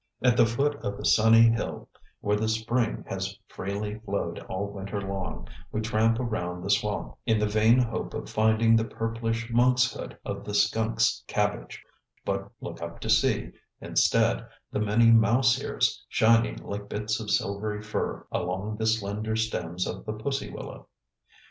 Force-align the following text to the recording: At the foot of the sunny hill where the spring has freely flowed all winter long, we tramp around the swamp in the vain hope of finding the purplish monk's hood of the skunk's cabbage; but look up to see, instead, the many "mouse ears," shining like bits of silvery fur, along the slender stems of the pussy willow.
At 0.23 0.35
the 0.35 0.47
foot 0.47 0.77
of 0.77 0.97
the 0.97 1.05
sunny 1.05 1.43
hill 1.47 1.87
where 2.21 2.35
the 2.35 2.47
spring 2.49 3.03
has 3.07 3.37
freely 3.47 3.99
flowed 3.99 4.39
all 4.49 4.65
winter 4.67 4.99
long, 4.99 5.47
we 5.71 5.79
tramp 5.81 6.19
around 6.19 6.63
the 6.63 6.71
swamp 6.71 7.17
in 7.27 7.37
the 7.37 7.45
vain 7.45 7.77
hope 7.77 8.15
of 8.15 8.27
finding 8.27 8.75
the 8.75 8.83
purplish 8.83 9.51
monk's 9.51 9.93
hood 9.93 10.17
of 10.25 10.43
the 10.43 10.55
skunk's 10.55 11.23
cabbage; 11.27 11.83
but 12.25 12.49
look 12.61 12.81
up 12.81 12.99
to 13.01 13.11
see, 13.11 13.51
instead, 13.79 14.43
the 14.71 14.79
many 14.79 15.11
"mouse 15.11 15.61
ears," 15.63 16.03
shining 16.09 16.55
like 16.63 16.89
bits 16.89 17.19
of 17.19 17.29
silvery 17.29 17.83
fur, 17.83 18.25
along 18.31 18.77
the 18.77 18.87
slender 18.87 19.35
stems 19.35 19.85
of 19.85 20.03
the 20.07 20.13
pussy 20.13 20.49
willow. 20.49 20.87